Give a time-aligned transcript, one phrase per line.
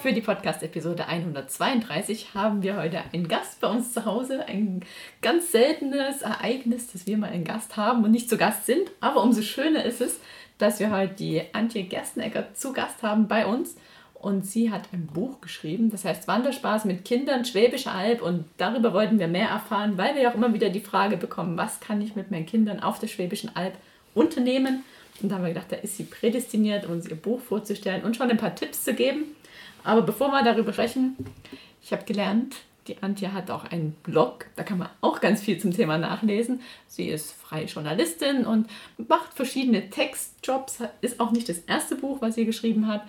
[0.00, 4.46] Für die Podcast-Episode 132 haben wir heute einen Gast bei uns zu Hause.
[4.46, 4.80] Ein
[5.20, 8.90] ganz seltenes Ereignis, dass wir mal einen Gast haben und nicht zu Gast sind.
[9.00, 10.18] Aber umso schöner ist es,
[10.56, 13.76] dass wir heute die Antje Gerstenegger zu Gast haben bei uns.
[14.14, 18.22] Und sie hat ein Buch geschrieben, das heißt Wanderspaß mit Kindern, Schwäbische Alb.
[18.22, 21.58] Und darüber wollten wir mehr erfahren, weil wir ja auch immer wieder die Frage bekommen,
[21.58, 23.74] was kann ich mit meinen Kindern auf der Schwäbischen Alb
[24.14, 24.82] unternehmen.
[25.20, 28.30] Und da haben wir gedacht, da ist sie prädestiniert, uns ihr Buch vorzustellen und schon
[28.30, 29.36] ein paar Tipps zu geben.
[29.84, 31.16] Aber bevor wir darüber sprechen,
[31.82, 35.58] ich habe gelernt, die Antje hat auch einen Blog, da kann man auch ganz viel
[35.58, 36.60] zum Thema nachlesen.
[36.86, 42.34] Sie ist freie Journalistin und macht verschiedene Textjobs, ist auch nicht das erste Buch, was
[42.34, 43.02] sie geschrieben hat,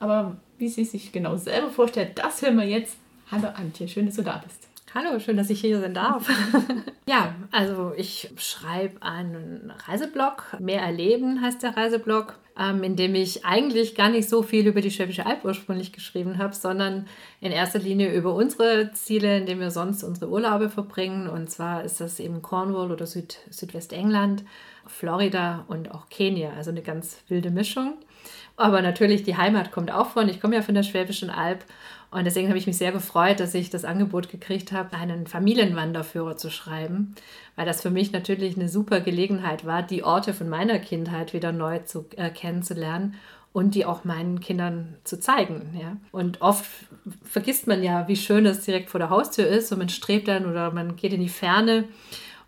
[0.00, 2.96] aber wie sie sich genau selber vorstellt, das hören wir jetzt.
[3.30, 4.68] Hallo Antje, schön, dass du da bist.
[4.94, 6.26] Hallo, schön, dass ich hier sein darf.
[7.06, 10.56] ja, also ich schreibe einen Reiseblog.
[10.58, 14.80] Mehr erleben heißt der Reiseblog, ähm, in dem ich eigentlich gar nicht so viel über
[14.80, 17.06] die Schwäbische Alb ursprünglich geschrieben habe, sondern
[17.40, 21.28] in erster Linie über unsere Ziele, in denen wir sonst unsere Urlaube verbringen.
[21.28, 24.44] Und zwar ist das eben Cornwall oder Süd Südwestengland,
[24.88, 26.52] Florida und auch Kenia.
[26.56, 27.94] Also eine ganz wilde Mischung.
[28.56, 30.28] Aber natürlich, die Heimat kommt auch von.
[30.28, 31.64] Ich komme ja von der Schwäbischen Alb
[32.10, 36.36] und deswegen habe ich mich sehr gefreut, dass ich das Angebot gekriegt habe, einen Familienwanderführer
[36.36, 37.14] zu schreiben,
[37.54, 41.52] weil das für mich natürlich eine super Gelegenheit war, die Orte von meiner Kindheit wieder
[41.52, 43.16] neu zu, äh, kennenzulernen
[43.52, 45.78] und die auch meinen Kindern zu zeigen.
[45.78, 45.98] Ja?
[46.10, 46.64] Und oft
[47.22, 50.46] vergisst man ja, wie schön es direkt vor der Haustür ist und man strebt dann
[50.46, 51.84] oder man geht in die Ferne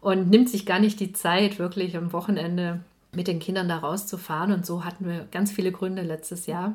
[0.01, 2.81] und nimmt sich gar nicht die Zeit, wirklich am Wochenende
[3.13, 4.53] mit den Kindern da rauszufahren.
[4.53, 6.75] Und so hatten wir ganz viele Gründe letztes Jahr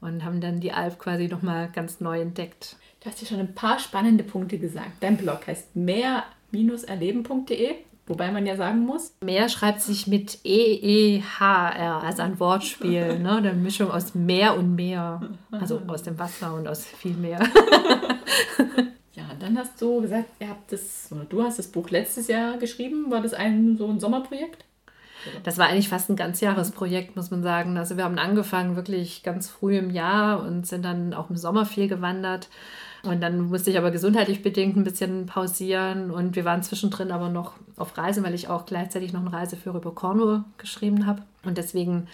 [0.00, 2.76] und haben dann die Alp quasi nochmal ganz neu entdeckt.
[3.00, 4.92] Du hast ja schon ein paar spannende Punkte gesagt.
[5.00, 7.74] Dein Blog heißt mehr-erleben.de.
[8.06, 9.14] Wobei man ja sagen muss.
[9.22, 13.36] Meer schreibt sich mit E-E-H-R, also ein Wortspiel, ne?
[13.36, 15.22] Eine Mischung aus Meer und Meer.
[15.50, 17.40] Also aus dem Wasser und aus viel Meer.
[19.14, 22.58] ja, dann hast du gesagt, ihr habt das, oder du hast das Buch letztes Jahr
[22.58, 23.10] geschrieben.
[23.10, 24.66] War das ein so ein Sommerprojekt?
[25.42, 27.78] Das war eigentlich fast ein Ganzjahresprojekt, muss man sagen.
[27.78, 31.64] Also wir haben angefangen wirklich ganz früh im Jahr und sind dann auch im Sommer
[31.64, 32.48] viel gewandert.
[33.04, 37.28] Und dann musste ich aber gesundheitlich bedingt ein bisschen pausieren und wir waren zwischendrin aber
[37.28, 41.22] noch auf Reise, weil ich auch gleichzeitig noch eine Reiseführer über Cornwall geschrieben habe.
[41.44, 42.08] Und deswegen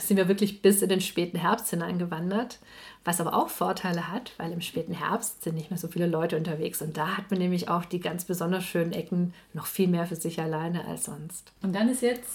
[0.00, 2.58] sind wir wirklich bis in den späten Herbst hineingewandert,
[3.04, 6.36] was aber auch Vorteile hat, weil im späten Herbst sind nicht mehr so viele Leute
[6.36, 10.06] unterwegs und da hat man nämlich auch die ganz besonders schönen Ecken noch viel mehr
[10.06, 11.52] für sich alleine als sonst.
[11.62, 12.28] Und dann ist jetzt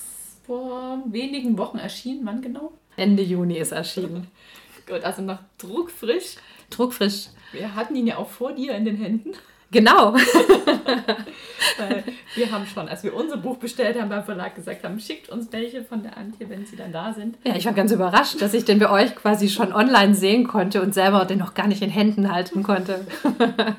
[0.45, 2.25] vor wenigen Wochen erschienen.
[2.25, 2.71] Wann genau?
[2.95, 4.27] Ende Juni ist erschienen.
[4.87, 6.37] Gut, also noch druckfrisch.
[6.71, 7.27] Druckfrisch.
[7.51, 9.31] Wir hatten ihn ja auch vor dir in den Händen.
[9.71, 10.13] Genau.
[11.77, 12.03] Weil
[12.35, 15.51] wir haben schon, als wir unser Buch bestellt haben, beim Verlag gesagt haben, schickt uns
[15.51, 17.37] welche von der Antje, wenn sie dann da sind.
[17.43, 20.81] Ja, ich war ganz überrascht, dass ich den bei euch quasi schon online sehen konnte
[20.81, 23.05] und selber den noch gar nicht in Händen halten konnte.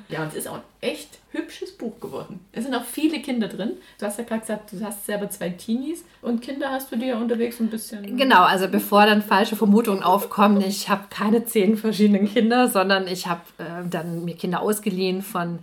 [0.08, 2.40] ja, und es ist auch echt hübsches Buch geworden.
[2.52, 3.72] Es sind auch viele Kinder drin.
[3.98, 7.16] Du hast ja gerade gesagt, du hast selber zwei Teenies und Kinder hast du dir
[7.16, 8.16] unterwegs ein bisschen.
[8.16, 13.26] Genau, also bevor dann falsche Vermutungen aufkommen, ich habe keine zehn verschiedenen Kinder, sondern ich
[13.26, 15.60] habe äh, dann mir Kinder ausgeliehen von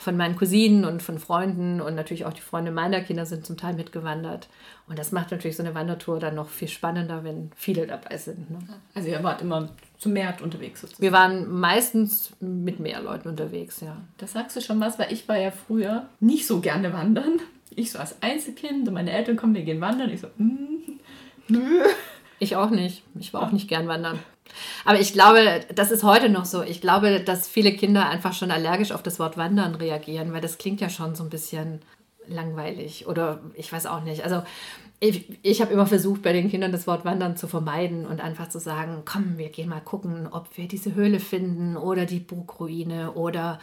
[0.00, 3.56] von meinen Cousinen und von Freunden und natürlich auch die Freunde meiner Kinder sind zum
[3.56, 4.48] Teil mitgewandert.
[4.86, 8.48] Und das macht natürlich so eine Wandertour dann noch viel spannender, wenn viele dabei sind.
[8.48, 8.58] Ne?
[8.94, 11.02] Also ihr wart immer zu mehr unterwegs sozusagen.
[11.02, 13.96] Wir waren meistens mit mehr Leuten unterwegs, ja.
[14.16, 17.40] Das sagst du schon was, weil ich war ja früher nicht so gerne wandern.
[17.74, 20.10] Ich so als Einzelkind und meine Eltern kommen, wir gehen wandern.
[20.10, 20.98] Ich so, mm,
[21.48, 21.82] nö.
[22.38, 23.02] Ich auch nicht.
[23.18, 24.20] Ich war auch nicht gern wandern.
[24.84, 26.62] Aber ich glaube, das ist heute noch so.
[26.62, 30.58] Ich glaube, dass viele Kinder einfach schon allergisch auf das Wort Wandern reagieren, weil das
[30.58, 31.80] klingt ja schon so ein bisschen
[32.28, 34.24] langweilig oder ich weiß auch nicht.
[34.24, 34.42] Also
[35.00, 38.48] ich, ich habe immer versucht, bei den Kindern das Wort Wandern zu vermeiden und einfach
[38.48, 43.12] zu sagen, komm, wir gehen mal gucken, ob wir diese Höhle finden oder die Burgruine
[43.12, 43.60] oder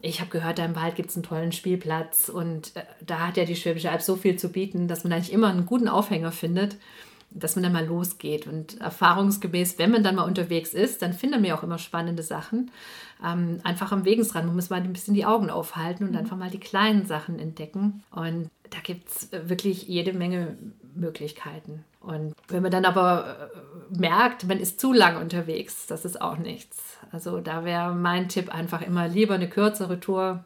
[0.00, 3.36] ich habe gehört, da im Wald gibt es einen tollen Spielplatz und äh, da hat
[3.36, 6.32] ja die Schwäbische Alb so viel zu bieten, dass man eigentlich immer einen guten Aufhänger
[6.32, 6.76] findet
[7.38, 8.46] dass man dann mal losgeht.
[8.46, 12.22] Und erfahrungsgemäß, wenn man dann mal unterwegs ist, dann findet man ja auch immer spannende
[12.22, 12.70] Sachen.
[13.24, 14.46] Ähm, einfach am Wegesrand.
[14.46, 16.18] Man muss mal ein bisschen die Augen aufhalten und mhm.
[16.18, 18.02] einfach mal die kleinen Sachen entdecken.
[18.10, 20.56] Und da gibt es wirklich jede Menge
[20.94, 21.84] Möglichkeiten.
[22.00, 26.38] Und wenn man dann aber äh, merkt, man ist zu lang unterwegs, das ist auch
[26.38, 26.98] nichts.
[27.10, 30.44] Also da wäre mein Tipp einfach immer lieber eine kürzere Tour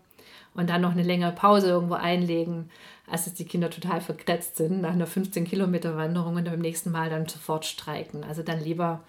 [0.54, 2.70] und dann noch eine längere Pause irgendwo einlegen,
[3.10, 6.90] als dass die Kinder total verkretzt sind nach einer 15 Kilometer Wanderung und beim nächsten
[6.90, 8.24] Mal dann sofort streiken.
[8.24, 9.02] Also dann lieber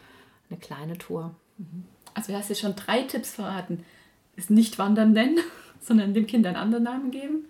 [0.49, 1.35] eine kleine Tour.
[2.13, 3.83] Also du hast jetzt schon drei Tipps verraten.
[4.35, 5.39] Ist nicht wandern nennen,
[5.79, 7.45] sondern dem Kind einen anderen Namen geben,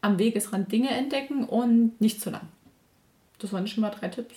[0.00, 2.48] am Wegesrand Dinge entdecken und nicht zu lang.
[3.38, 4.34] Das waren schon mal drei Tipps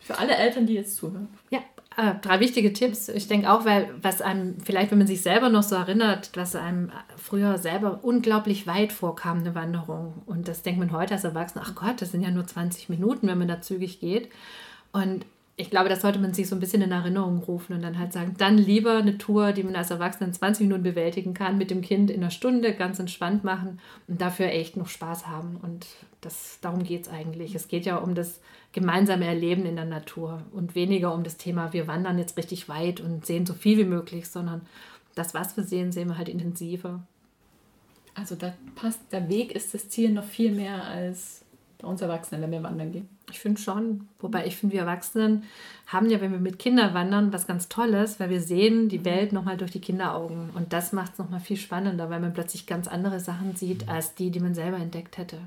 [0.00, 1.28] für alle Eltern, die jetzt zuhören.
[1.50, 1.60] Ja,
[1.96, 3.08] äh, drei wichtige Tipps.
[3.08, 6.56] Ich denke auch, weil was einem vielleicht, wenn man sich selber noch so erinnert, was
[6.56, 10.22] einem früher selber unglaublich weit vorkam, eine Wanderung.
[10.26, 13.28] Und das denkt man heute als Erwachsener, ach Gott, das sind ja nur 20 Minuten,
[13.28, 14.28] wenn man da zügig geht.
[14.92, 17.98] Und ich glaube, das sollte man sich so ein bisschen in Erinnerung rufen und dann
[17.98, 21.58] halt sagen, dann lieber eine Tour, die man als Erwachsener in 20 Minuten bewältigen kann,
[21.58, 23.78] mit dem Kind in einer Stunde ganz entspannt machen
[24.08, 25.56] und dafür echt noch Spaß haben.
[25.62, 25.86] Und
[26.22, 27.54] das, darum geht es eigentlich.
[27.54, 28.40] Es geht ja um das
[28.72, 33.00] gemeinsame Erleben in der Natur und weniger um das Thema, wir wandern jetzt richtig weit
[33.00, 34.62] und sehen so viel wie möglich, sondern
[35.14, 37.00] das, was wir sehen, sehen wir halt intensiver.
[38.14, 41.43] Also da passt, der Weg ist das Ziel noch viel mehr als
[41.84, 43.08] bei uns Erwachsenen, wenn wir wandern gehen.
[43.30, 44.08] Ich finde schon.
[44.18, 45.44] Wobei ich finde, wir Erwachsenen
[45.86, 49.32] haben ja, wenn wir mit Kindern wandern, was ganz Tolles, weil wir sehen die Welt
[49.32, 50.50] nochmal durch die Kinderaugen.
[50.54, 54.14] Und das macht es nochmal viel spannender, weil man plötzlich ganz andere Sachen sieht, als
[54.14, 55.38] die, die man selber entdeckt hätte.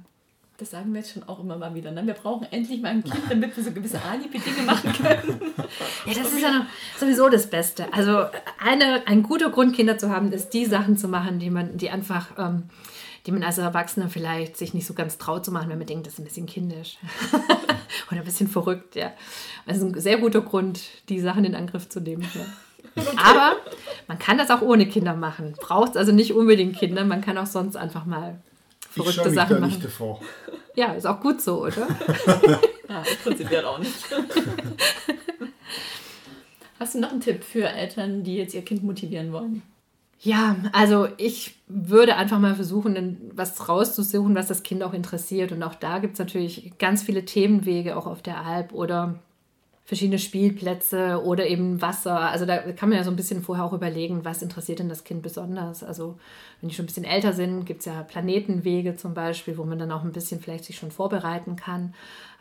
[0.57, 1.91] Das sagen wir jetzt schon auch immer mal wieder.
[1.91, 2.05] Ne?
[2.05, 5.41] Wir brauchen endlich mal ein Kind, damit wir so gewisse Alibi-Dinge machen können.
[6.05, 6.65] ja, das ist ja
[6.99, 7.91] sowieso das Beste.
[7.93, 8.25] Also
[8.59, 11.89] eine, ein guter Grund, Kinder zu haben, ist die Sachen zu machen, die man, die
[11.89, 12.63] einfach ähm,
[13.27, 16.07] die man als Erwachsener vielleicht sich nicht so ganz traut zu machen, wenn man denkt,
[16.07, 16.97] das ist ein bisschen kindisch
[18.09, 18.95] oder ein bisschen verrückt.
[18.95, 19.11] Ja.
[19.65, 20.79] Also ein sehr guter Grund,
[21.09, 22.25] die Sachen in Angriff zu nehmen.
[22.33, 23.03] Ja.
[23.17, 23.57] Aber
[24.07, 25.55] man kann das auch ohne Kinder machen.
[25.59, 28.41] Braucht also nicht unbedingt Kinder, man kann auch sonst einfach mal
[28.79, 29.71] verrückte ich Sachen da machen.
[29.73, 30.21] Nicht davor.
[30.75, 31.85] Ja, ist auch gut so, oder?
[32.89, 33.93] ja, prinzipiell auch nicht.
[36.79, 39.63] Hast du noch einen Tipp für Eltern, die jetzt ihr Kind motivieren wollen?
[40.19, 45.51] Ja, also ich würde einfach mal versuchen, was rauszusuchen, was das Kind auch interessiert.
[45.51, 49.19] Und auch da gibt es natürlich ganz viele Themenwege, auch auf der Alp oder
[49.85, 52.19] verschiedene Spielplätze oder eben Wasser.
[52.19, 55.03] Also da kann man ja so ein bisschen vorher auch überlegen, was interessiert denn das
[55.05, 55.83] Kind besonders.
[55.83, 56.17] Also
[56.61, 59.79] wenn die schon ein bisschen älter sind, gibt es ja Planetenwege zum Beispiel, wo man
[59.79, 61.93] dann auch ein bisschen vielleicht sich schon vorbereiten kann.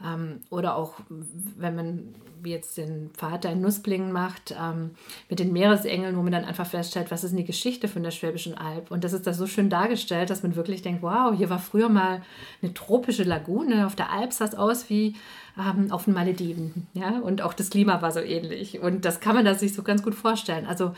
[0.04, 2.14] Ähm, oder auch, wenn man
[2.44, 4.90] jetzt den Vater in Nussblingen macht, ähm,
[5.28, 8.10] mit den Meeresengeln, wo man dann einfach feststellt, was ist denn die Geschichte von der
[8.10, 8.90] Schwäbischen Alb.
[8.90, 11.88] Und das ist da so schön dargestellt, dass man wirklich denkt, wow, hier war früher
[11.88, 12.22] mal
[12.62, 13.87] eine tropische Lagune.
[13.87, 15.14] Auf der Alp sah es aus wie
[15.58, 16.87] ähm, auf den Malediven.
[16.93, 17.19] Ja?
[17.20, 18.81] Und auch das Klima war so ähnlich.
[18.81, 20.66] Und das kann man da sich so ganz gut vorstellen.
[20.66, 20.94] Also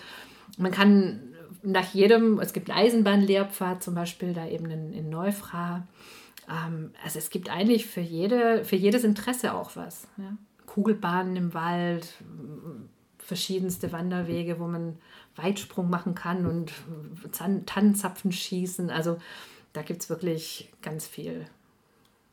[0.56, 1.20] man kann
[1.62, 5.86] nach jedem, es gibt einen Eisenbahnlehrpfad zum Beispiel, da eben in, in Neufra.
[6.48, 10.08] Ähm, also es gibt eigentlich für, jede, für jedes Interesse auch was.
[10.16, 10.36] Ja?
[10.66, 12.14] Kugelbahnen im Wald,
[13.18, 14.96] verschiedenste Wanderwege, wo man
[15.36, 16.72] Weitsprung machen kann und
[17.66, 18.90] Tannenzapfen schießen.
[18.90, 19.18] Also
[19.72, 21.46] da gibt es wirklich ganz viel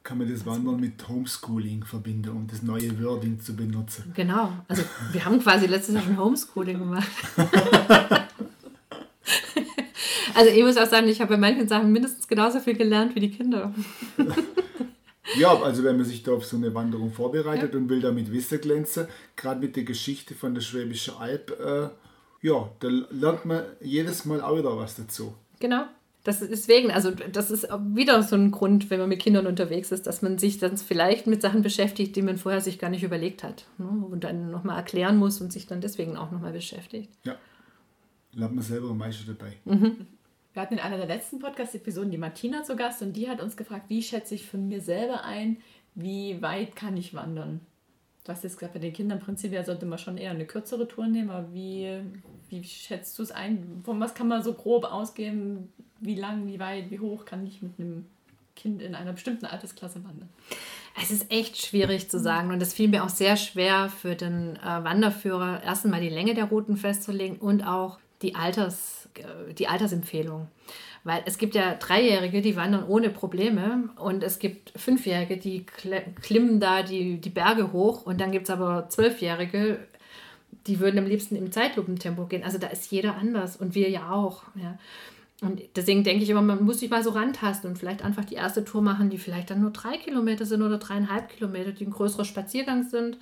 [0.06, 4.13] kann man das Wandern mit Homeschooling verbinden, um das neue Wording zu benutzen.
[4.15, 7.09] Genau, also wir haben quasi letztes Jahr schon Homeschooling gemacht.
[10.35, 13.21] also ich muss auch sagen, ich habe bei manchen Sachen mindestens genauso viel gelernt wie
[13.21, 13.73] die Kinder.
[15.37, 17.79] ja, also wenn man sich da auf so eine Wanderung vorbereitet ja.
[17.79, 21.89] und will damit Wissen glänzen, gerade mit der Geschichte von der Schwäbischen Alb, äh,
[22.45, 25.33] ja, da lernt man jedes Mal auch wieder was dazu.
[25.59, 25.85] Genau.
[26.25, 29.91] Das ist deswegen, also das ist wieder so ein Grund, wenn man mit Kindern unterwegs
[29.91, 33.03] ist, dass man sich dann vielleicht mit Sachen beschäftigt, die man vorher sich gar nicht
[33.03, 33.65] überlegt hat.
[33.77, 33.86] Ne?
[33.86, 37.12] Und dann nochmal erklären muss und sich dann deswegen auch nochmal beschäftigt.
[37.25, 37.36] Ja.
[38.33, 39.53] Lernt man selber am meisten dabei.
[39.65, 40.07] Mhm.
[40.55, 43.57] Wir hatten in einer der letzten Podcast-Episoden die Martina zu Gast und die hat uns
[43.57, 45.57] gefragt, wie schätze ich von mir selber ein,
[45.95, 47.59] wie weit kann ich wandern?
[48.24, 51.07] Du hast jetzt gesagt, bei den Kindern prinzipiell sollte man schon eher eine kürzere Tour
[51.07, 52.00] nehmen, aber wie,
[52.47, 53.81] wie schätzt du es ein?
[53.83, 55.74] Von was kann man so grob ausgehen?
[56.00, 58.05] Wie lang, wie weit, wie hoch kann ich mit einem
[58.55, 60.29] Kind in einer bestimmten Altersklasse wandern?
[61.01, 64.55] Es ist echt schwierig zu sagen und es fiel mir auch sehr schwer für den
[64.55, 69.67] äh, Wanderführer, erst einmal die Länge der Routen festzulegen und auch die, Alters, äh, die
[69.67, 70.48] Altersempfehlung.
[71.03, 76.60] Weil es gibt ja Dreijährige, die wandern ohne Probleme und es gibt Fünfjährige, die klimmen
[76.60, 79.79] da die, die Berge hoch und dann gibt es aber Zwölfjährige,
[80.65, 82.43] die würden am liebsten im Zeitlupentempo gehen.
[82.43, 84.43] Also da ist jeder anders und wir ja auch.
[84.55, 84.79] Ja.
[85.41, 88.36] Und deswegen denke ich immer, man muss sich mal so rantasten und vielleicht einfach die
[88.36, 91.91] erste Tour machen, die vielleicht dann nur drei Kilometer sind oder dreieinhalb Kilometer, die ein
[91.91, 93.19] größerer Spaziergang sind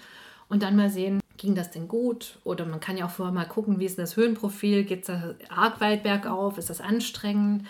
[0.47, 2.39] und dann mal sehen, ging das denn gut?
[2.43, 4.83] Oder man kann ja auch vorher mal gucken, wie ist das Höhenprofil?
[4.83, 6.57] Geht es da arg weit bergauf?
[6.57, 7.65] Ist das anstrengend?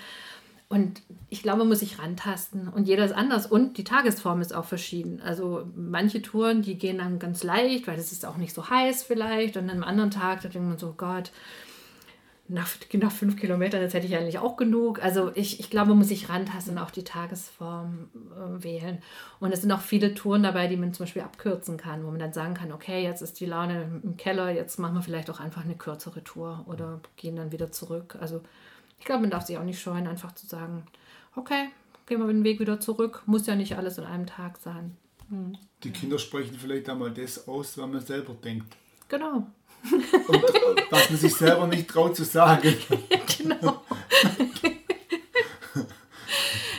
[0.70, 2.67] Und ich glaube, man muss sich rantasten.
[2.67, 3.46] Und jeder ist anders.
[3.46, 5.22] Und die Tagesform ist auch verschieden.
[5.24, 9.03] Also manche Touren, die gehen dann ganz leicht, weil es ist auch nicht so heiß
[9.03, 9.55] vielleicht.
[9.55, 11.32] Und an einem anderen Tag, da denkt man so, Gott,
[12.53, 15.03] nach, nach fünf Kilometern, jetzt hätte ich eigentlich auch genug.
[15.03, 19.00] Also ich, ich glaube, man muss sich rantasten und auch die Tagesform äh, wählen.
[19.39, 22.19] Und es sind auch viele Touren dabei, die man zum Beispiel abkürzen kann, wo man
[22.19, 25.39] dann sagen kann, okay, jetzt ist die Laune im Keller, jetzt machen wir vielleicht auch
[25.39, 28.17] einfach eine kürzere Tour oder gehen dann wieder zurück.
[28.19, 28.41] Also
[29.00, 30.83] ich glaube, man darf sich auch nicht scheuen, einfach zu sagen,
[31.36, 31.69] okay,
[32.05, 33.24] gehen wir den Weg wieder zurück.
[33.25, 34.95] Muss ja nicht alles in einem Tag sein.
[35.29, 35.57] Hm.
[35.83, 38.77] Die Kinder sprechen vielleicht einmal das aus, was man selber denkt.
[39.10, 39.48] Genau.
[39.92, 42.74] Und was man sich selber nicht traut zu sagen.
[43.38, 43.84] genau.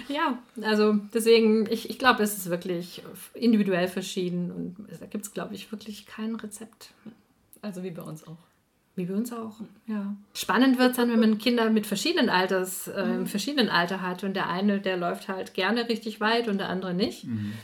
[0.09, 3.03] ja, also deswegen, ich, ich glaube, es ist wirklich
[3.35, 6.91] individuell verschieden und da gibt es, glaube ich, wirklich kein Rezept.
[7.63, 8.39] Also wie bei uns auch.
[8.97, 9.57] Wie bei uns auch,
[9.89, 10.15] ja.
[10.35, 14.23] Spannend wird es dann, wenn man Kinder mit verschiedenen Alters, äh, im verschiedenen Alter hat
[14.23, 17.25] und der eine, der läuft halt gerne richtig weit und der andere nicht.
[17.25, 17.55] Mhm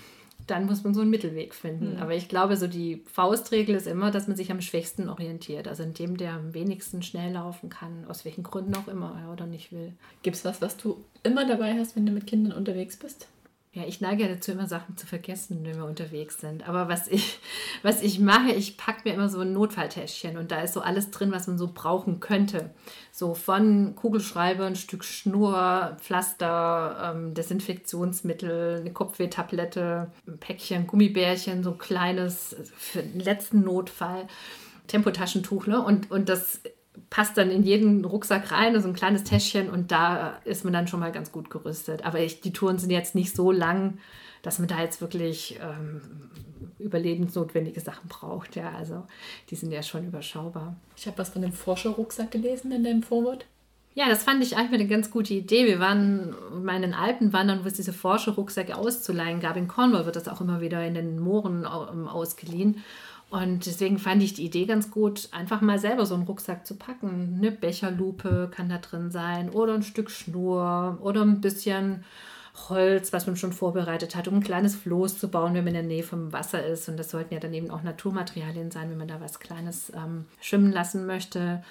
[0.50, 1.94] dann muss man so einen Mittelweg finden.
[1.94, 2.02] Mhm.
[2.02, 5.68] Aber ich glaube, so die Faustregel ist immer, dass man sich am schwächsten orientiert.
[5.68, 9.46] Also in dem, der am wenigsten schnell laufen kann, aus welchen Gründen auch immer oder
[9.46, 9.92] nicht will.
[10.22, 13.28] Gibt es was, was du immer dabei hast, wenn du mit Kindern unterwegs bist?
[13.72, 16.68] Ja, ich neige ja dazu, immer Sachen zu vergessen, wenn wir unterwegs sind.
[16.68, 17.38] Aber was ich,
[17.82, 21.12] was ich mache, ich packe mir immer so ein Notfalltäschchen und da ist so alles
[21.12, 22.70] drin, was man so brauchen könnte.
[23.12, 31.70] So von Kugelschreiber, ein Stück Schnur, Pflaster, ähm, Desinfektionsmittel, eine Kopfwehtablette, ein Päckchen Gummibärchen, so
[31.70, 34.26] ein kleines für den letzten Notfall.
[34.88, 35.80] Tempotaschentuch, ne?
[35.80, 36.60] Und, und das
[37.08, 40.88] passt dann in jeden Rucksack rein, so ein kleines Täschchen und da ist man dann
[40.88, 42.04] schon mal ganz gut gerüstet.
[42.04, 43.98] Aber ich, die Touren sind jetzt nicht so lang,
[44.42, 46.00] dass man da jetzt wirklich ähm,
[46.78, 48.56] überlebensnotwendige Sachen braucht.
[48.56, 49.04] Ja, also
[49.50, 50.76] die sind ja schon überschaubar.
[50.96, 53.46] Ich habe was von dem Forscherrucksack gelesen in deinem Vorwort.
[53.94, 55.66] Ja, das fand ich eigentlich eine ganz gute Idee.
[55.66, 59.56] Wir waren mal in den Alpen wandern, wo es diese Forscherrucksäcke auszuleihen gab.
[59.56, 62.84] In Cornwall wird das auch immer wieder in den Mooren ausgeliehen.
[63.30, 66.74] Und deswegen fand ich die Idee ganz gut, einfach mal selber so einen Rucksack zu
[66.74, 67.36] packen.
[67.38, 72.04] Eine Becherlupe kann da drin sein oder ein Stück Schnur oder ein bisschen
[72.68, 75.88] Holz, was man schon vorbereitet hat, um ein kleines Floß zu bauen, wenn man in
[75.88, 76.88] der Nähe vom Wasser ist.
[76.88, 80.24] Und das sollten ja dann eben auch Naturmaterialien sein, wenn man da was Kleines ähm,
[80.40, 81.62] schwimmen lassen möchte.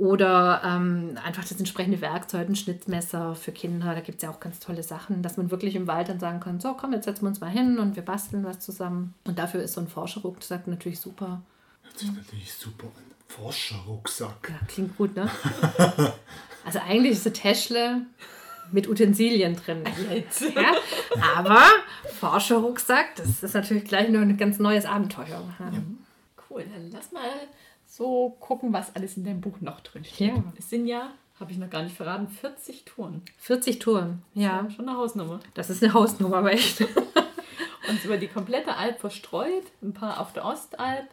[0.00, 3.94] Oder ähm, einfach das entsprechende Werkzeug, ein Schnittmesser für Kinder.
[3.94, 6.40] Da gibt es ja auch ganz tolle Sachen, dass man wirklich im Wald dann sagen
[6.40, 9.12] kann, so komm, jetzt setzen wir uns mal hin und wir basteln was zusammen.
[9.24, 11.42] Und dafür ist so ein Forscherrucksack natürlich super.
[11.82, 13.04] Hört sich natürlich super an.
[13.28, 14.48] Forscherrucksack.
[14.48, 15.30] Ja, klingt gut, ne?
[16.64, 18.00] also eigentlich ist ein Täschle
[18.72, 19.84] mit Utensilien drin.
[20.56, 20.72] ja?
[21.36, 21.60] Aber
[22.18, 25.44] Forscherrucksack, das ist natürlich gleich noch ein ganz neues Abenteuer.
[25.58, 25.72] Ja.
[26.48, 27.28] Cool, dann lass mal
[28.00, 30.28] so gucken, was alles in deinem Buch noch drin steht.
[30.28, 30.42] Ja.
[30.58, 33.20] Es sind ja, habe ich noch gar nicht verraten, 40 Touren.
[33.36, 34.62] 40 Touren, ja.
[34.62, 35.40] ja schon eine Hausnummer.
[35.52, 36.80] Das ist eine Hausnummer, aber echt.
[37.88, 41.08] Und über die komplette Alp verstreut, ein paar auf der Ostalp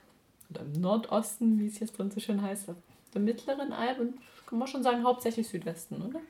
[0.49, 2.75] oder im Nordosten, wie es jetzt drin so schön heißt, auf
[3.13, 4.13] der mittleren Alp und
[4.45, 6.21] kann man schon sagen, hauptsächlich Südwesten, oder?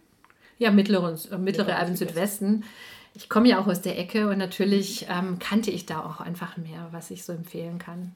[0.57, 2.63] Ja, mittleren, äh, mittlere Alpen Südwesten.
[3.13, 6.57] Ich komme ja auch aus der Ecke und natürlich ähm, kannte ich da auch einfach
[6.57, 8.15] mehr, was ich so empfehlen kann.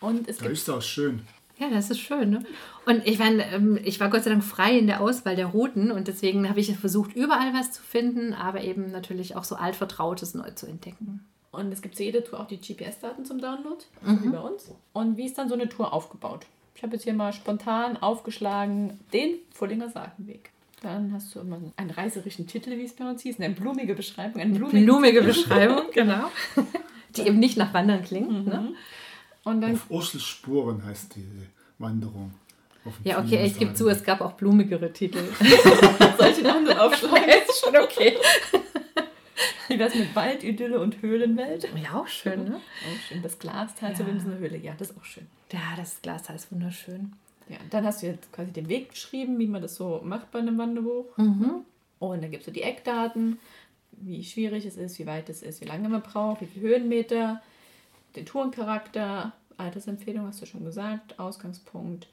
[0.00, 1.26] Und es da ist auch schön.
[1.58, 2.30] Ja, das ist schön.
[2.30, 2.44] Ne?
[2.84, 5.92] Und ich, mein, ähm, ich war Gott sei Dank frei in der Auswahl der Routen
[5.92, 10.34] und deswegen habe ich versucht, überall was zu finden, aber eben natürlich auch so altvertrautes
[10.34, 11.24] neu zu entdecken.
[11.52, 14.24] Und es gibt zu jeder Tour auch die GPS-Daten zum Download, mhm.
[14.24, 14.72] wie bei uns.
[14.92, 16.46] Und wie ist dann so eine Tour aufgebaut?
[16.74, 20.50] Ich habe jetzt hier mal spontan aufgeschlagen den Fullinger Saatenweg.
[20.82, 24.42] Dann hast du immer einen reißerischen Titel, wie es bei uns hieß, eine blumige Beschreibung.
[24.42, 26.26] Eine blumige, blumige Beschreibung, genau.
[27.16, 28.30] Die eben nicht nach Wandern klingt.
[28.30, 28.38] Ne?
[28.40, 28.48] Mhm.
[28.48, 28.74] Ne?
[29.44, 31.46] Und dann Auf Urselspuren heißt diese
[31.78, 32.34] Wanderung.
[33.02, 35.18] Ja, okay, ich gebe zu, es gab auch blumigere Titel.
[36.18, 38.18] Solche Namen aufschlagen, ist schon okay.
[39.68, 41.66] Wie wär's mit Waldidylle und Höhlenwelt?
[41.82, 42.56] Ja, auch schön, ne?
[42.56, 43.22] Auch schön.
[43.22, 43.96] Das Glastal ja.
[43.96, 45.26] zur Wimsener Höhle, ja, das ist auch schön.
[45.50, 47.14] Ja, das Glastal ist wunderschön.
[47.48, 50.38] Ja, dann hast du jetzt quasi den Weg beschrieben, wie man das so macht bei
[50.38, 51.16] einem Wanderbuch.
[51.16, 51.64] Mhm.
[51.98, 53.38] Und dann gibst du die Eckdaten,
[53.92, 57.42] wie schwierig es ist, wie weit es ist, wie lange man braucht, wie viele Höhenmeter,
[58.16, 62.08] den Tourencharakter, Altersempfehlung hast du schon gesagt, Ausgangspunkt,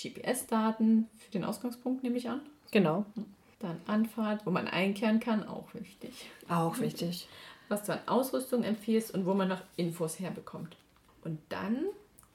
[0.00, 2.40] GPS-Daten für den Ausgangspunkt nehme ich an.
[2.70, 3.04] Genau.
[3.60, 6.12] Dann Anfahrt, wo man einkehren kann, auch wichtig.
[6.48, 7.28] Auch wichtig.
[7.68, 10.76] Was du an Ausrüstung empfiehlst und wo man noch Infos herbekommt.
[11.22, 11.84] Und dann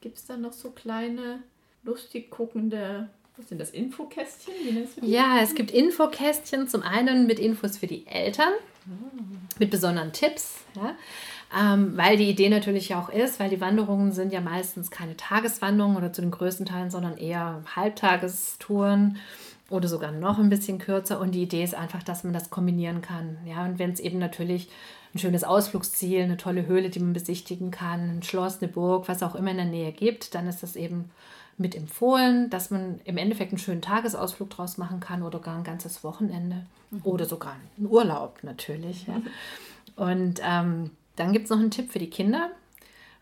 [0.00, 1.42] gibt es dann noch so kleine,
[1.82, 3.08] lustig guckende
[3.40, 3.70] was sind das?
[3.70, 4.52] Infokästchen?
[4.62, 5.10] Wie nennst du die?
[5.10, 6.68] Ja, es gibt Infokästchen.
[6.68, 8.52] Zum einen mit Infos für die Eltern,
[8.86, 9.20] ah.
[9.58, 10.60] mit besonderen Tipps.
[10.76, 10.94] Ja.
[11.56, 15.96] Ähm, weil die Idee natürlich auch ist, weil die Wanderungen sind ja meistens keine Tageswanderungen
[15.96, 19.18] oder zu den größten Teilen, sondern eher Halbtagestouren
[19.68, 21.20] oder sogar noch ein bisschen kürzer.
[21.20, 23.38] Und die Idee ist einfach, dass man das kombinieren kann.
[23.46, 24.68] Ja, und wenn es eben natürlich
[25.12, 29.24] ein schönes Ausflugsziel, eine tolle Höhle, die man besichtigen kann, ein Schloss, eine Burg, was
[29.24, 31.10] auch immer in der Nähe gibt, dann ist das eben
[31.58, 35.64] mit empfohlen, dass man im Endeffekt einen schönen Tagesausflug draus machen kann oder gar ein
[35.64, 37.00] ganzes Wochenende mhm.
[37.02, 39.06] oder sogar einen Urlaub natürlich.
[39.06, 39.20] Ja.
[39.96, 40.90] Und ähm,
[41.20, 42.50] dann gibt es noch einen Tipp für die Kinder.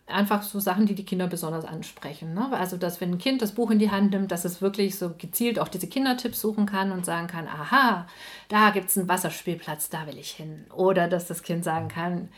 [0.06, 2.32] Einfach so Sachen, die die Kinder besonders ansprechen.
[2.32, 2.48] Ne?
[2.52, 5.10] Also, dass wenn ein Kind das Buch in die Hand nimmt, dass es wirklich so
[5.18, 8.06] gezielt auch diese Kindertipps suchen kann und sagen kann, aha,
[8.48, 10.64] da gibt es einen Wasserspielplatz, da will ich hin.
[10.74, 12.28] Oder dass das Kind sagen kann,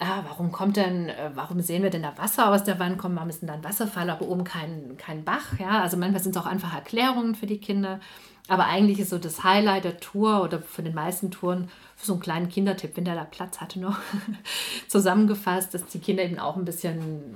[0.00, 3.14] ah, warum kommt denn, äh, warum sehen wir denn da Wasser aus der Wand kommen?
[3.14, 5.58] Warum ist denn da ein Wasserfall, aber oben kein, kein Bach?
[5.60, 8.00] Ja, also manchmal sind es auch einfach Erklärungen für die Kinder.
[8.48, 12.12] Aber eigentlich ist so das Highlight der Tour oder von den meisten Touren für so
[12.14, 13.98] einen kleinen Kindertipp, wenn der da Platz hatte noch,
[14.88, 17.34] zusammengefasst, dass die Kinder eben auch ein bisschen,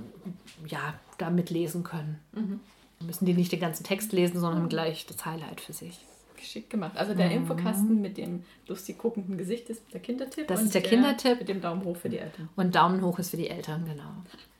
[0.67, 2.19] ja, da mitlesen können.
[2.33, 2.61] Mhm.
[3.07, 4.69] Müssen die nicht den ganzen Text lesen, sondern mhm.
[4.69, 6.01] gleich das Highlight für sich
[6.37, 6.97] geschickt gemacht.
[6.97, 7.37] Also der mhm.
[7.37, 10.47] Infokasten mit dem lustig guckenden Gesicht ist der Kindertipp.
[10.49, 11.39] Das ist der, der Kindertipp.
[11.41, 12.49] Mit dem Daumen hoch für die Eltern.
[12.57, 14.11] Und Daumen hoch ist für die Eltern, genau.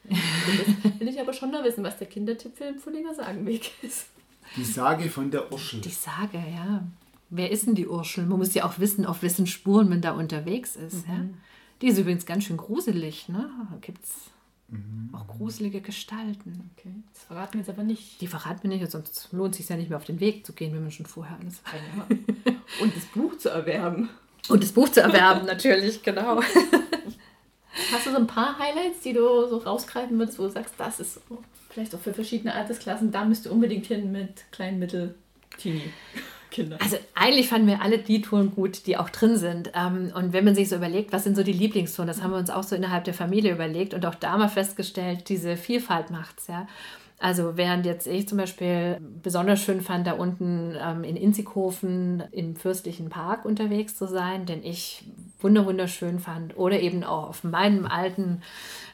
[0.99, 4.07] will ich aber schon noch wissen, was der Kindertipp für den Pfullinger Sagenweg ist.
[4.55, 5.81] Die Sage von der Urschel.
[5.81, 6.85] Die Sage, ja.
[7.31, 8.25] Wer ist denn die Urschel?
[8.27, 11.09] Man muss ja auch wissen, auf wessen Spuren man da unterwegs ist.
[11.09, 11.13] Mhm.
[11.13, 11.25] Ja?
[11.83, 13.29] Die ist übrigens ganz schön gruselig.
[13.29, 13.51] Ne?
[13.71, 14.31] Da gibt es
[14.69, 15.11] Mhm.
[15.13, 16.71] Auch gruselige Gestalten.
[16.77, 16.93] Okay.
[17.13, 18.21] Das verraten wir jetzt aber nicht.
[18.21, 20.53] Die verraten wir nicht, sonst lohnt es sich ja nicht mehr auf den Weg zu
[20.53, 22.25] gehen, wenn wir schon vorher alles haben.
[22.81, 24.09] Und das Buch zu erwerben.
[24.49, 26.41] Und das Buch zu erwerben, natürlich, genau.
[26.43, 30.99] Hast du so ein paar Highlights, die du so rausgreifen würdest, wo du sagst, das
[30.99, 31.39] ist so,
[31.77, 35.15] vielleicht auch für verschiedene Altersklassen, da müsst du unbedingt hin mit klein, mittel,
[35.59, 35.93] teenie?
[36.51, 36.79] Kinder.
[36.81, 39.73] Also eigentlich fanden wir alle die Touren gut, die auch drin sind.
[39.75, 42.39] Ähm, und wenn man sich so überlegt, was sind so die Lieblingstouren, das haben wir
[42.39, 46.39] uns auch so innerhalb der Familie überlegt und auch da mal festgestellt, diese Vielfalt macht
[46.39, 46.67] es, ja.
[47.19, 52.57] Also während jetzt ich zum Beispiel besonders schön fand, da unten ähm, in Inzighofen im
[52.57, 55.05] Fürstlichen Park unterwegs zu sein, den ich
[55.41, 56.57] wunderschön fand.
[56.59, 58.43] Oder eben auch auf meinem alten,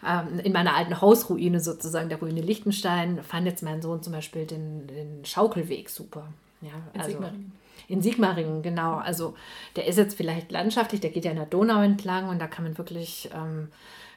[0.06, 4.46] ähm, in meiner alten Hausruine sozusagen, der Ruine Lichtenstein, fand jetzt mein Sohn zum Beispiel
[4.46, 6.28] den, den Schaukelweg super.
[6.60, 7.52] Ja, in also, Sigmaringen.
[7.88, 8.96] In Sigmaringen, genau.
[8.96, 9.34] Also
[9.76, 12.64] der ist jetzt vielleicht landschaftlich, der geht ja in der Donau entlang und da kann
[12.64, 13.68] man wirklich ähm,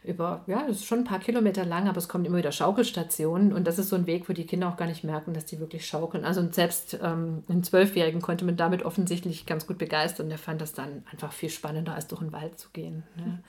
[0.06, 3.54] über, ja, das ist schon ein paar Kilometer lang, aber es kommen immer wieder Schaukelstationen
[3.54, 5.60] und das ist so ein Weg, wo die Kinder auch gar nicht merken, dass die
[5.60, 6.26] wirklich schaukeln.
[6.26, 10.30] Also selbst ähm, einen Zwölfjährigen konnte man damit offensichtlich ganz gut begeistern.
[10.30, 13.04] Der fand das dann einfach viel spannender, als durch den Wald zu gehen.
[13.18, 13.40] Ne?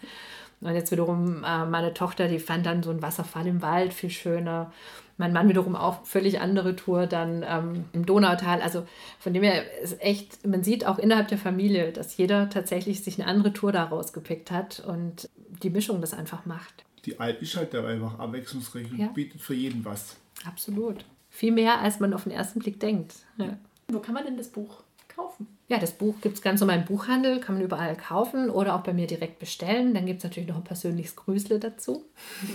[0.60, 4.10] Und jetzt wiederum äh, meine Tochter, die fand dann so einen Wasserfall im Wald viel
[4.10, 4.72] schöner.
[5.18, 8.60] Mein Mann wiederum auch völlig andere Tour dann ähm, im Donautal.
[8.60, 8.86] Also
[9.18, 13.20] von dem her ist echt, man sieht auch innerhalb der Familie, dass jeder tatsächlich sich
[13.20, 15.28] eine andere Tour daraus gepickt hat und
[15.62, 16.84] die Mischung das einfach macht.
[17.04, 19.08] Die Alp ist halt da einfach abwechslungsreich und ja.
[19.08, 20.16] bietet für jeden was.
[20.44, 21.04] Absolut.
[21.30, 23.14] Viel mehr, als man auf den ersten Blick denkt.
[23.36, 23.56] Ja.
[23.88, 24.82] Wo kann man denn das Buch
[25.14, 25.46] kaufen?
[25.68, 28.82] Ja, das Buch gibt es ganz normal im Buchhandel, kann man überall kaufen oder auch
[28.82, 29.94] bei mir direkt bestellen.
[29.94, 32.04] Dann gibt es natürlich noch ein persönliches Grüßle dazu.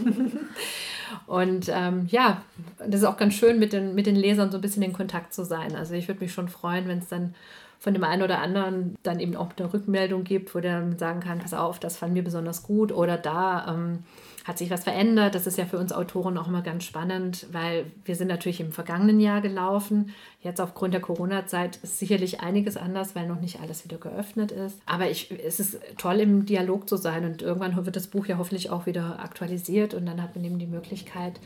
[1.28, 2.42] und ähm, ja,
[2.78, 5.34] das ist auch ganz schön, mit den, mit den Lesern so ein bisschen in Kontakt
[5.34, 5.76] zu sein.
[5.76, 7.36] Also ich würde mich schon freuen, wenn es dann
[7.82, 11.20] von dem einen oder anderen dann eben auch eine Rückmeldung gibt, wo der dann sagen
[11.20, 14.04] kann, pass auf, das fanden wir besonders gut oder da ähm,
[14.44, 15.34] hat sich was verändert.
[15.34, 18.72] Das ist ja für uns Autoren auch immer ganz spannend, weil wir sind natürlich im
[18.72, 20.14] vergangenen Jahr gelaufen.
[20.42, 24.80] Jetzt aufgrund der Corona-Zeit ist sicherlich einiges anders, weil noch nicht alles wieder geöffnet ist.
[24.86, 28.38] Aber ich, es ist toll, im Dialog zu sein und irgendwann wird das Buch ja
[28.38, 31.40] hoffentlich auch wieder aktualisiert und dann hat man eben die Möglichkeit,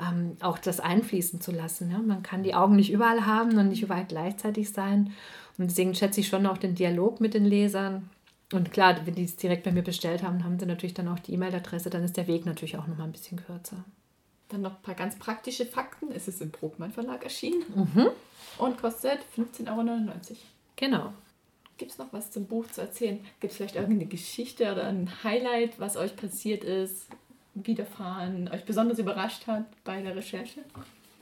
[0.00, 1.90] ähm, auch das einfließen zu lassen.
[1.90, 1.98] Ja?
[1.98, 5.12] Man kann die Augen nicht überall haben und nicht überall gleichzeitig sein.
[5.58, 8.08] Und deswegen schätze ich schon auch den Dialog mit den Lesern.
[8.52, 11.18] Und klar, wenn die es direkt bei mir bestellt haben, haben sie natürlich dann auch
[11.18, 13.84] die E-Mail-Adresse, dann ist der Weg natürlich auch nochmal ein bisschen kürzer.
[14.48, 16.12] Dann noch ein paar ganz praktische Fakten.
[16.12, 18.08] Es ist im Brugmann Verlag erschienen mhm.
[18.58, 20.36] und kostet 15,99 Euro.
[20.76, 21.12] Genau.
[21.78, 23.18] Gibt es noch was zum Buch zu erzählen?
[23.40, 27.06] Gibt es vielleicht irgendeine Geschichte oder ein Highlight, was euch passiert ist,
[27.54, 30.60] widerfahren, euch besonders überrascht hat bei der Recherche?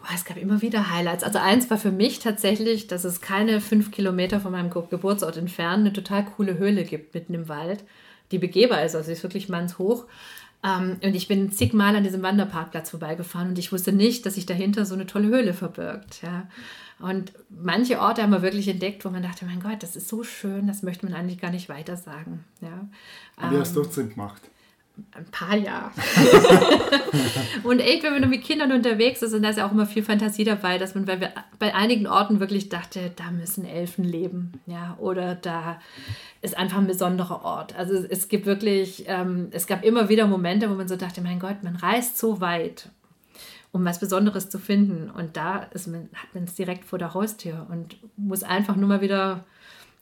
[0.00, 1.24] Boah, es gab immer wieder Highlights.
[1.24, 5.80] Also eins war für mich tatsächlich, dass es keine fünf Kilometer von meinem Geburtsort entfernt
[5.80, 7.84] eine total coole Höhle gibt mitten im Wald,
[8.32, 8.94] die begehbar ist.
[8.94, 10.06] Also sie ist wirklich mannshoch.
[10.62, 14.46] Ähm, und ich bin zigmal an diesem Wanderparkplatz vorbeigefahren und ich wusste nicht, dass sich
[14.46, 16.22] dahinter so eine tolle Höhle verbirgt.
[16.22, 16.48] Ja.
[16.98, 20.22] Und manche Orte haben wir wirklich entdeckt, wo man dachte, mein Gott, das ist so
[20.22, 22.44] schön, das möchte man eigentlich gar nicht weiter sagen.
[22.60, 23.50] Ja.
[23.50, 24.42] Wie hast du denn gemacht?
[25.12, 25.90] Ein paar Jahre.
[27.62, 30.02] und echt, wenn man mit Kindern unterwegs ist, und da ist ja auch immer viel
[30.02, 34.96] Fantasie dabei, dass man bei, bei einigen Orten wirklich dachte, da müssen Elfen leben, ja,
[34.98, 35.80] oder da
[36.42, 37.76] ist einfach ein besonderer Ort.
[37.76, 41.38] Also es gibt wirklich, ähm, es gab immer wieder Momente, wo man so dachte, mein
[41.38, 42.88] Gott, man reist so weit,
[43.72, 45.10] um was Besonderes zu finden.
[45.10, 48.88] Und da ist man, hat man es direkt vor der Haustür und muss einfach nur
[48.88, 49.44] mal wieder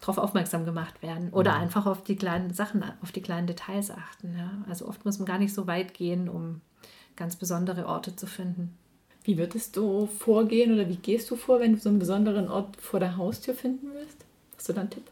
[0.01, 1.63] darauf aufmerksam gemacht werden oder mhm.
[1.63, 4.35] einfach auf die kleinen Sachen, auf die kleinen Details achten.
[4.37, 4.51] Ja?
[4.69, 6.61] Also oft muss man gar nicht so weit gehen, um
[7.17, 8.77] ganz besondere Orte zu finden.
[9.25, 12.81] Wie würdest du vorgehen oder wie gehst du vor, wenn du so einen besonderen Ort
[12.81, 14.25] vor der Haustür finden willst?
[14.57, 15.05] Hast du da einen Tipp?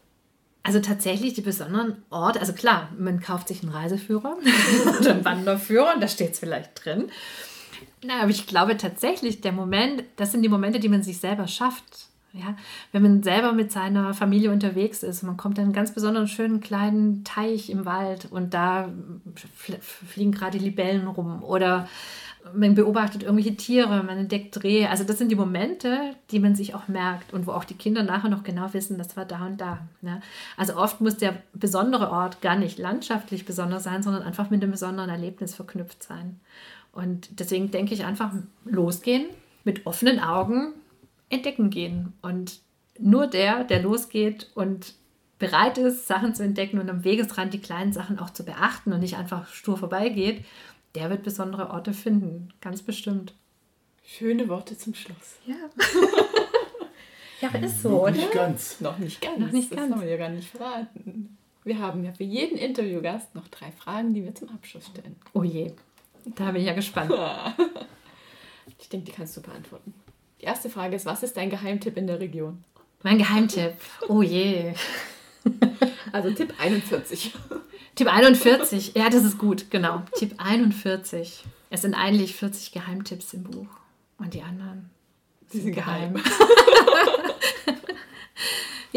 [0.63, 4.37] Also tatsächlich die besonderen Orte, also klar, man kauft sich einen Reiseführer
[4.99, 7.09] oder einen Wanderführer und da steht es vielleicht drin.
[8.03, 11.47] Na, aber ich glaube tatsächlich, der Moment, das sind die Momente, die man sich selber
[11.47, 12.06] schafft.
[12.39, 12.55] Ja,
[12.91, 16.61] wenn man selber mit seiner Familie unterwegs ist, man kommt in einen ganz besonderen schönen
[16.61, 18.89] kleinen Teich im Wald und da
[19.81, 21.87] fliegen gerade Libellen rum oder
[22.53, 24.89] man beobachtet irgendwelche Tiere, man entdeckt Rehe.
[24.89, 28.03] Also das sind die Momente, die man sich auch merkt und wo auch die Kinder
[28.03, 29.79] nachher noch genau wissen, das war da und da.
[30.01, 30.21] Ne?
[30.55, 34.71] Also oft muss der besondere Ort gar nicht landschaftlich besonders sein, sondern einfach mit einem
[34.71, 36.39] besonderen Erlebnis verknüpft sein.
[36.91, 38.31] Und deswegen denke ich einfach
[38.65, 39.25] losgehen,
[39.63, 40.73] mit offenen Augen
[41.29, 42.13] entdecken gehen.
[42.21, 42.59] Und
[42.99, 44.93] nur der, der losgeht und
[45.39, 49.01] bereit ist, Sachen zu entdecken und am Wegesrand die kleinen Sachen auch zu beachten und
[49.01, 50.43] nicht einfach stur vorbeigeht,
[50.95, 53.33] der wird besondere Orte finden, ganz bestimmt.
[54.03, 55.35] Schöne Worte zum Schluss.
[55.45, 55.55] Ja.
[57.41, 58.11] ja, aber ist so, Noch oder?
[58.11, 58.81] nicht ganz.
[58.81, 59.37] Noch nicht ganz.
[59.37, 59.91] Noch nicht das ganz.
[59.91, 61.37] haben wir ja gar nicht verraten.
[61.63, 65.17] Wir haben ja für jeden Interviewgast noch drei Fragen, die wir zum Abschluss stellen.
[65.33, 65.73] Oh je,
[66.35, 67.11] da bin ich ja gespannt.
[68.79, 69.93] Ich denke, die kannst du beantworten.
[70.41, 72.63] Die erste Frage ist, was ist dein Geheimtipp in der Region?
[73.03, 73.73] Mein Geheimtipp.
[74.07, 74.73] Oh je.
[76.13, 77.33] Also Tipp 41.
[77.95, 78.93] Tipp 41.
[78.95, 80.03] Ja, das ist gut, genau.
[80.17, 81.43] Tipp 41.
[81.69, 83.67] Es sind eigentlich 40 Geheimtipps im Buch.
[84.17, 84.89] Und die anderen
[85.51, 86.15] Die sind geheim.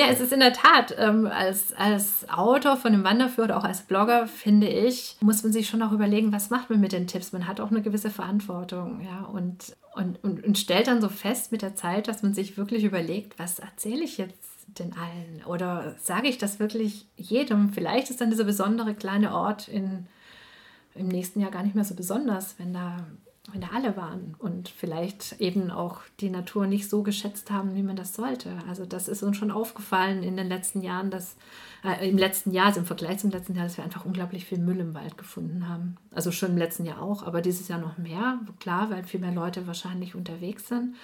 [0.01, 3.65] Ja, es ist in der Tat, ähm, als, als Autor von einem Wanderführer oder auch
[3.65, 7.07] als Blogger, finde ich, muss man sich schon auch überlegen, was macht man mit den
[7.07, 7.33] Tipps.
[7.33, 11.53] Man hat auch eine gewisse Verantwortung, ja, und, und, und, und stellt dann so fest
[11.53, 15.45] mit der Zeit, dass man sich wirklich überlegt, was erzähle ich jetzt den allen?
[15.45, 17.69] Oder sage ich das wirklich jedem?
[17.69, 20.07] Vielleicht ist dann dieser besondere kleine Ort in,
[20.95, 23.05] im nächsten Jahr gar nicht mehr so besonders, wenn da,
[23.53, 27.83] wenn da alle waren und vielleicht eben auch die Natur nicht so geschätzt haben, wie
[27.83, 28.51] man das sollte.
[28.69, 31.37] Also das ist uns schon aufgefallen in den letzten Jahren, dass
[31.85, 34.59] äh, im letzten Jahr, also im Vergleich zum letzten Jahr, dass wir einfach unglaublich viel
[34.59, 35.97] Müll im Wald gefunden haben.
[36.15, 39.33] Also schon im letzten Jahr auch, aber dieses Jahr noch mehr, klar, weil viel mehr
[39.33, 40.95] Leute wahrscheinlich unterwegs sind.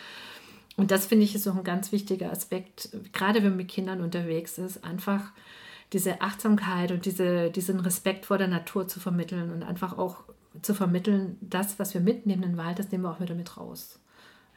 [0.76, 4.00] Und das finde ich ist auch ein ganz wichtiger Aspekt, gerade wenn man mit Kindern
[4.00, 5.32] unterwegs ist, einfach
[5.92, 10.24] diese Achtsamkeit und diese, diesen Respekt vor der Natur zu vermitteln und einfach auch
[10.62, 13.56] zu vermitteln, das, was wir mitnehmen in den Wald, das nehmen wir auch wieder mit
[13.56, 13.98] raus.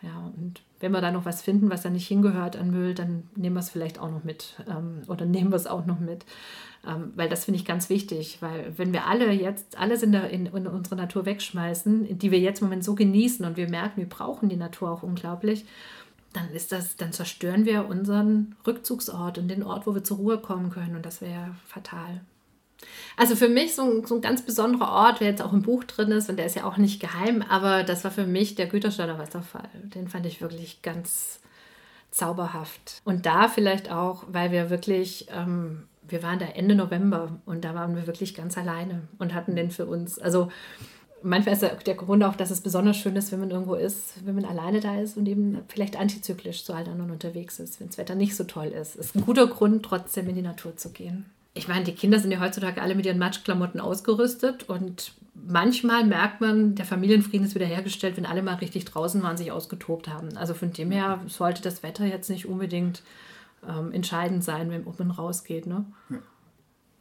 [0.01, 3.23] Ja, und wenn wir da noch was finden, was da nicht hingehört an Müll, dann
[3.35, 6.25] nehmen wir es vielleicht auch noch mit ähm, oder nehmen wir es auch noch mit.
[6.87, 10.29] Ähm, weil das finde ich ganz wichtig, weil wenn wir alle jetzt alles in, der,
[10.29, 13.99] in, in unsere Natur wegschmeißen, die wir jetzt im Moment so genießen und wir merken,
[13.99, 15.65] wir brauchen die Natur auch unglaublich,
[16.31, 20.37] dann ist das, dann zerstören wir unseren Rückzugsort und den Ort, wo wir zur Ruhe
[20.37, 20.95] kommen können.
[20.95, 22.21] Und das wäre fatal.
[23.17, 25.83] Also für mich so ein, so ein ganz besonderer Ort, der jetzt auch im Buch
[25.83, 28.67] drin ist, und der ist ja auch nicht geheim, aber das war für mich der
[28.67, 29.69] Gütersteiner Wasserfall.
[29.73, 31.39] Den fand ich wirklich ganz
[32.11, 33.01] zauberhaft.
[33.03, 37.75] Und da vielleicht auch, weil wir wirklich, ähm, wir waren da Ende November und da
[37.75, 40.17] waren wir wirklich ganz alleine und hatten den für uns.
[40.17, 40.49] Also
[41.21, 44.25] manchmal ist der, der Grund auch, dass es besonders schön ist, wenn man irgendwo ist,
[44.25, 47.87] wenn man alleine da ist und eben vielleicht antizyklisch zu allen anderen unterwegs ist, wenn
[47.87, 48.95] das Wetter nicht so toll ist.
[48.95, 51.25] Ist ein guter Grund, trotzdem in die Natur zu gehen.
[51.53, 56.41] Ich meine, die Kinder sind ja heutzutage alle mit ihren Matschklamotten ausgerüstet und manchmal merkt
[56.41, 60.37] man, der Familienfrieden ist wiederhergestellt, wenn alle mal richtig draußen waren, sich ausgetobt haben.
[60.37, 63.03] Also von dem her sollte das Wetter jetzt nicht unbedingt
[63.67, 65.65] ähm, entscheidend sein, wenn ob man rausgeht.
[65.65, 65.85] Ne?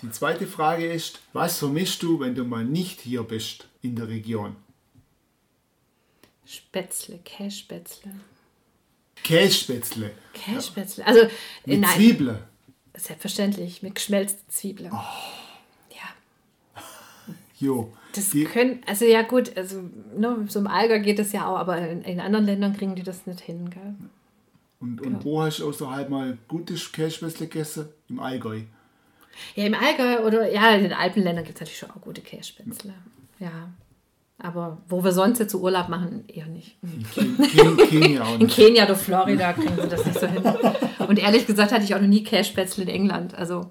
[0.02, 4.08] Die zweite Frage ist, was vermisst du, wenn du mal nicht hier bist in der
[4.08, 4.56] Region?
[6.46, 8.12] Spätzle, Kässpätzle.
[9.22, 11.06] Kässpätzle Kässpätzle.
[11.06, 11.30] Also, äh,
[11.66, 12.38] mit nein, Zwiebeln.
[12.98, 14.90] Selbstverständlich, mit geschmelzten Zwiebeln.
[14.92, 16.82] Ja.
[17.58, 17.92] Jo.
[18.14, 19.82] Das Die, können, also ja gut, also
[20.16, 23.02] ne, so im Allgäu geht das ja auch, aber in, in anderen Ländern kriegen die
[23.02, 23.94] das nicht hin, gell?
[24.80, 27.88] und, und wo hast du außerhalb mal gutes Kässpätzle gegessen?
[28.08, 28.62] Im Allgäu.
[29.54, 32.94] Ja, im Allgäu oder ja, in den Alpenländern gibt es natürlich schon auch gute Kässpätzle.
[33.38, 33.70] Ja.
[34.40, 36.76] Aber wo wir sonst jetzt so Urlaub machen, eher nicht.
[36.82, 38.54] In Ken- Ken- Kenia auch In nicht.
[38.56, 40.42] Kenia oder Florida kriegen sie das nicht so hin.
[41.08, 43.34] Und ehrlich gesagt hatte ich auch noch nie Kässpätzle in England.
[43.34, 43.70] Also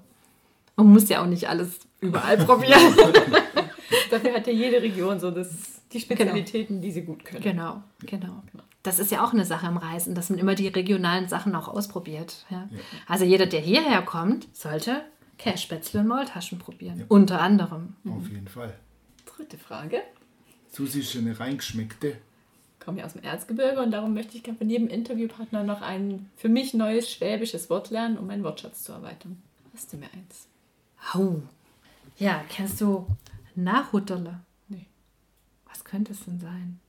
[0.76, 2.80] man muss ja auch nicht alles überall probieren.
[4.10, 5.48] Dafür hat ja jede Region so das,
[5.92, 7.42] die Spezialitäten, die sie gut können.
[7.42, 8.42] Genau, genau.
[8.82, 11.68] Das ist ja auch eine Sache im Reisen, dass man immer die regionalen Sachen auch
[11.68, 12.44] ausprobiert.
[12.50, 12.68] Ja?
[13.06, 15.02] Also jeder, der hierher kommt, sollte
[15.38, 17.04] Kässpätzle und Maultaschen probieren.
[17.08, 17.94] Unter anderem.
[18.08, 18.74] Auf jeden Fall.
[19.26, 20.00] Dritte Frage.
[20.70, 22.16] Susi ist eine reingeschmeckte.
[22.78, 25.82] Ich komme ja aus dem Erzgebirge und darum möchte ich gerne von jedem Interviewpartner noch
[25.82, 29.42] ein für mich neues schwäbisches Wort lernen, um meinen Wortschatz zu erweitern.
[29.74, 30.46] Hast du mir eins?
[31.12, 31.42] Au.
[32.18, 33.06] Ja, kennst du
[33.54, 34.40] Nachhutterle?
[34.68, 34.86] Nee.
[35.66, 36.80] Was könnte es denn sein?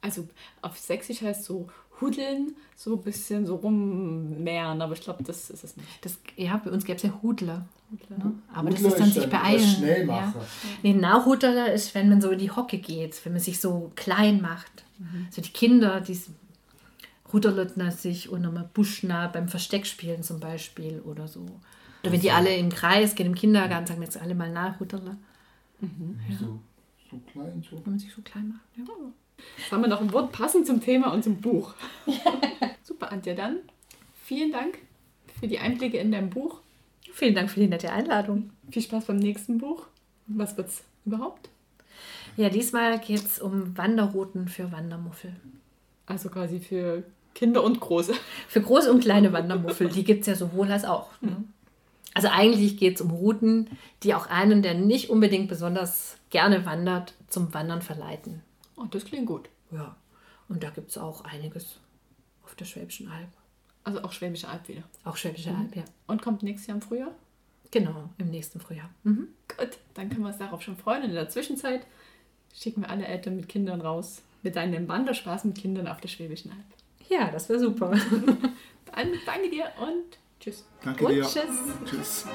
[0.00, 0.28] Also
[0.62, 1.68] auf Sächsisch heißt so
[2.00, 5.88] hudeln, so ein bisschen so rummehren, aber ich glaube, das ist es nicht.
[6.02, 7.66] Das, ja, bei uns gäbe es ja Hudler.
[7.90, 8.32] Ne?
[8.52, 9.60] Aber Hudler das ist dann ist sich beeilen.
[9.60, 10.38] Schnellmacher.
[10.38, 10.46] Ja.
[10.82, 14.40] Nee, Nachhudler ist, wenn man so in die Hocke geht, wenn man sich so klein
[14.40, 14.84] macht.
[14.98, 15.26] Mhm.
[15.30, 16.18] So die Kinder, die
[17.32, 21.46] ruderlötner sich unter einem Buschnah beim Versteckspielen zum Beispiel oder so.
[22.02, 25.16] Oder wenn die alle im Kreis gehen im Kindergarten, sagen jetzt alle mal Nachhudler,
[25.80, 26.60] So,
[27.10, 27.76] so klein, so.
[27.84, 28.60] wenn man sich so klein macht.
[28.76, 28.94] Ja.
[29.58, 31.74] Jetzt haben wir noch ein Wort passend zum Thema und zum Buch.
[32.82, 33.58] Super, Antje, dann
[34.24, 34.78] vielen Dank
[35.38, 36.60] für die Einblicke in dein Buch.
[37.12, 38.50] Vielen Dank für die nette Einladung.
[38.70, 39.86] Viel Spaß beim nächsten Buch.
[40.26, 41.48] Was wird's überhaupt?
[42.36, 45.34] Ja, diesmal geht es um Wanderrouten für Wandermuffel.
[46.06, 48.14] Also quasi für Kinder und Große.
[48.48, 51.10] Für große und kleine Wandermuffel, die gibt es ja sowohl als auch.
[51.20, 51.44] Ne?
[52.14, 53.68] Also eigentlich geht es um Routen,
[54.02, 58.42] die auch einen, der nicht unbedingt besonders gerne wandert, zum Wandern verleiten.
[58.76, 59.48] Oh, das klingt gut.
[59.70, 59.96] Ja,
[60.48, 61.78] und da gibt es auch einiges
[62.44, 63.28] auf der Schwäbischen Alb.
[63.84, 64.82] Also auch Schwäbische Alb wieder.
[65.04, 65.84] Auch Schwäbische Alb, ja.
[66.06, 67.12] Und kommt nächstes Jahr im Frühjahr?
[67.70, 68.90] Genau, im nächsten Frühjahr.
[69.04, 69.28] Mhm.
[69.56, 71.02] Gut, dann können wir uns darauf schon freuen.
[71.02, 71.86] Und in der Zwischenzeit
[72.54, 76.50] schicken wir alle Eltern mit Kindern raus mit einem Wanderspaß mit Kindern auf der Schwäbischen
[76.50, 76.60] Alb.
[77.08, 77.90] Ja, das wäre super.
[78.94, 80.64] Dann danke dir und tschüss.
[80.82, 81.22] Danke Und dir.
[81.22, 81.44] tschüss.
[81.84, 82.26] Tschüss.